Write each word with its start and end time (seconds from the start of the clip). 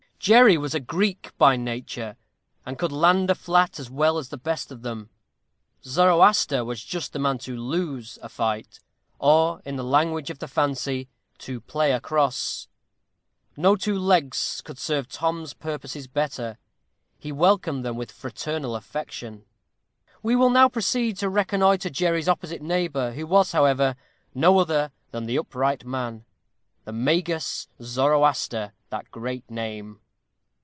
Jerry 0.23 0.55
was 0.55 0.75
a 0.75 0.79
Greek 0.79 1.35
by 1.39 1.55
nature, 1.55 2.15
and 2.63 2.77
could 2.77 2.91
land 2.91 3.31
a 3.31 3.33
flat 3.33 3.79
as 3.79 3.89
well 3.89 4.19
as 4.19 4.29
the 4.29 4.37
best 4.37 4.71
of 4.71 4.83
them. 4.83 5.09
Zoroaster 5.83 6.63
was 6.63 6.83
just 6.85 7.11
the 7.13 7.17
man 7.17 7.39
to 7.39 7.57
lose 7.57 8.19
a 8.21 8.29
fight; 8.29 8.79
or, 9.17 9.63
in 9.65 9.77
the 9.77 9.83
language 9.83 10.29
of 10.29 10.37
the 10.37 10.47
Fancy, 10.47 11.09
to 11.39 11.59
play 11.59 11.91
a 11.91 11.99
cross. 11.99 12.67
No 13.57 13.75
two 13.75 13.97
legs 13.97 14.61
could 14.63 14.77
serve 14.77 15.09
Tom's 15.09 15.55
purposes 15.55 16.05
better. 16.05 16.59
He 17.17 17.31
welcomed 17.31 17.83
them 17.83 17.95
with 17.95 18.11
fraternal 18.11 18.75
affection. 18.75 19.45
We 20.21 20.35
will 20.35 20.51
now 20.51 20.69
proceed 20.69 21.17
to 21.17 21.29
reconnoitre 21.29 21.89
Jerry's 21.89 22.29
opposite 22.29 22.61
neighbor, 22.61 23.13
who 23.13 23.25
was, 23.25 23.53
however, 23.53 23.95
no 24.35 24.59
other 24.59 24.91
than 25.09 25.25
that 25.25 25.39
Upright 25.39 25.83
Man, 25.83 26.25
The 26.85 26.93
Magus 26.93 27.67
Zoroaster, 27.81 28.73
that 28.91 29.09
great 29.09 29.49
name. 29.49 29.99